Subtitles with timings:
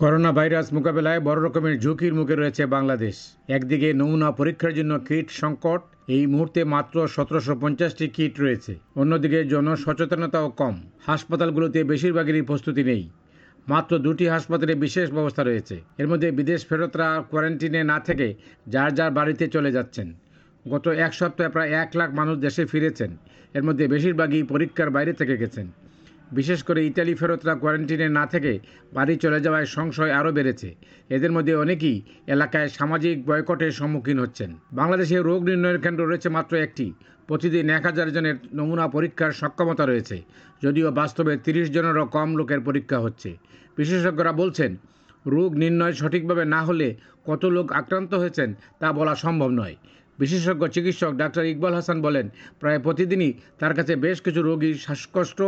[0.00, 3.16] Corona virus মোকাবেলায় বড় রকমের ঝুঁকির মুখে রয়েছে বাংলাদেশ।
[3.48, 10.48] একদিকে নমুনা পরীক্ষার জন্য কিট সংকট, এই মুহূর্তে মাত্র সতেরোশো পঞ্চাশটি কিট রয়েছে। অন্যদিকে জনসচেতনতাও
[10.50, 10.74] কম।
[11.06, 13.02] হাসপাতালগুলোতে বেশিরভাগেরই প্রস্তুতি নেই।
[13.68, 18.26] মাত্র দুটি হাসপাতালে বিশেষ ব্যবস্থা রয়েছে। এর মধ্যে বিদেশ ফেরতরা কোয়ারেন্টিনে না থেকে
[18.68, 20.08] যার যার বাড়িতে চলে যাচ্ছেন।
[20.68, 23.10] গত এক সপ্তাহে প্রায় এক লাখ মানুষ দেশে ফিরেছেন।
[23.54, 25.66] এর মধ্যে বেশিরভাগই পরীক্ষার বাইরে থেকে গেছেন।
[26.32, 28.52] বিশেষ করে ইতালি ফেরতরা কোয়ারেন্টিনে না থেকে
[28.96, 30.68] বাড়ি চলে যাওয়ায় সংশয় আরও বেড়েছে।
[31.16, 31.96] এদের মধ্যে অনেকেই
[32.34, 36.86] এলাকায় সামাজিক বয়কটের সম্মুখীন হচ্ছেন। বাংলাদেশে রোগ নির্ণয়ের কেন্দ্র রয়েছে মাত্র একটি।
[37.28, 40.16] প্রতিদিন এক হাজার জনের নমুনা পরীক্ষার সক্ষমতা রয়েছে,
[40.62, 43.30] যদিও বাস্তবে তিরিশ জনেরও কম লোকের পরীক্ষা হচ্ছে।
[43.78, 44.70] বিশেষজ্ঞরা বলছেন,
[45.26, 46.88] রোগ নির্ণয় সঠিকভাবে না হলে
[47.26, 48.48] কত লোক আক্রান্ত হয়েছেন
[48.80, 49.76] তা বলা সম্ভব নয়।
[50.18, 52.26] বিশেষজ্ঞ চিকিৎসক ডাক্তার ইকবাল হাসান বলেন,
[52.60, 55.40] প্রায় প্রতিদিনই তার কাছে বেশ কিছু রোগী শ্বাসকষ্ট,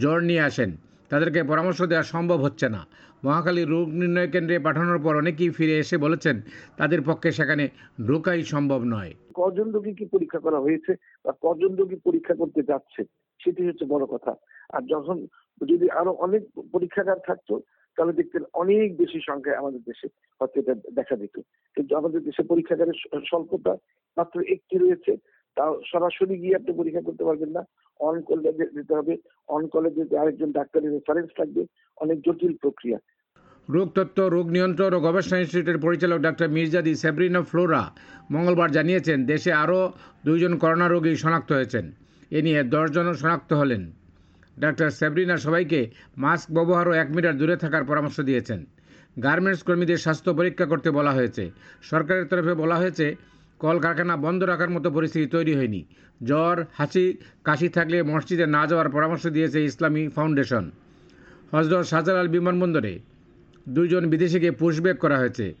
[0.00, 0.70] জ্বর নিয়ে আসেন।
[1.10, 2.82] তাদেরকে পরামর্শ দেওয়া সম্ভব হচ্ছে না।
[3.24, 6.36] মহাখালী রোগ নির্ণয় কেন্দ্রে পাঠানোর পর অনেকেই ফিরে এসে বলেছেন,
[6.76, 7.64] তাদের পক্ষে সেখানে
[8.08, 10.92] ঢোকাই সম্ভব নয়। কজন রোগী কি পরীক্ষা করা হয়েছে
[11.24, 13.00] বা কজন রোগী পরীক্ষা করতে যাচ্ছে,
[13.40, 14.32] সেটি হচ্ছে বড় কথা।
[14.74, 15.16] আর যখন
[15.70, 17.54] যদি আরও অনেক পরীক্ষাগার থাকতো,
[17.98, 20.06] তাহলে দেখতেন অনেক বেশি সংখ্যায় আমাদের দেশে
[20.40, 21.40] হয়তো এটা দেখা কিন্তু
[22.00, 22.98] আমাদের দেশে পরীক্ষাগারের
[23.30, 23.72] স্বল্পতা
[24.16, 25.12] মাত্র একটি রয়েছে
[25.56, 27.62] তাও সরাসরি গিয়ে আপনি পরীক্ষা করতে পারবেন না।
[28.00, 29.14] অন কলে যেতে হবে।
[29.48, 31.62] অন কলে যেতে আরেকজন ডাক্তারের রেফারেন্স থাকবে,
[31.98, 32.98] অনেক জটিল প্রক্রিয়া।
[33.68, 37.82] রোগতত্ত্ব রোগ নিয়ন্ত্রণ ও গবেষণা ইনস্টিটিউটের পরিচালক ডাক্তার মির্জাদি সেব্রিনা ফ্লোরা
[38.30, 39.80] মঙ্গলবার জানিয়েছেন, দেশে আরও
[40.26, 41.84] দুইজন করোনা রোগী শনাক্ত হয়েছেন।
[42.30, 43.82] এ নিয়ে দশজন শনাক্ত হলেন।
[44.60, 45.80] ডাক্তার সেব্রিনা সবাইকে
[46.16, 48.60] মাস্ক ব্যবহার ও এক মিটার দূরে থাকার পরামর্শ দিয়েছেন।
[49.16, 51.50] গার্মেন্টস কর্মীদের স্বাস্থ্য পরীক্ষা করতে বলা হয়েছে।
[51.90, 53.06] সরকারের তরফে বলা হয়েছে,
[53.60, 55.80] কলকারখানা বন্ধ রাখার মতো পরিস্থিতি তৈরি হয়নি।
[56.28, 57.04] জ্বর হাসি
[57.44, 60.64] কাশি থাকলে মসজিদে না যাওয়ার পরামর্শ দিয়েছে ইসলামী ফাউন্ডেশন।
[61.52, 62.94] হজরত শাহজালাল বিমানবন্দরে
[63.66, 65.54] দুইজন বিদেশিকে পুশব্যাক করা হয়েছে।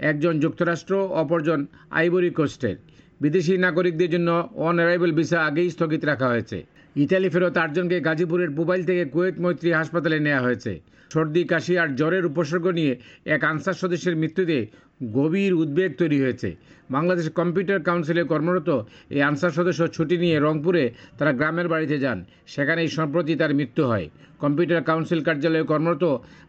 [0.00, 2.76] একজন যুক্তরাষ্ট্র, অপরজন আইভরি কোস্টের।
[3.20, 6.64] বিদেশি নাগরিকদের জন্য অন অ্যারাইভেল ভিসা আগেই স্থগিত রাখা হয়েছে।
[6.96, 10.80] ইতালি ফেরত আটজনকে গাজীপুরের মোবাইল থেকে কুয়েত মৈত্রী হাসপাতালে নেওয়া হয়েছে।
[11.12, 14.66] সর্দি, কাশি আর জ্বরের উপসর্গ নিয়ে এক আনসার সদস্যের মৃত্যুতে
[15.12, 16.56] গভীর উদ্বেগ তৈরি হয়েছে।
[16.90, 22.88] বাংলাদেশ কম্পিউটার কাউন্সিলে কর্মরত এই আনসার সদস্য ছুটি নিয়ে রংপুরে তারা গ্রামের বাড়িতে যান। সেখানেই
[22.88, 26.04] সম্প্রতি তার মৃত্যু হয়। কম্পিউটার কাউন্সিল কার্যালয়ে কর্মরত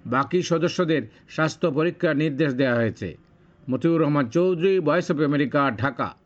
[0.06, 3.18] বাকি সদস্যদের স্বাস্থ্য পরীক্ষার নির্দেশ দেওয়া হয়েছে।
[3.70, 6.16] Motiur Rahman Chowdhury, voice of America, Dhaka.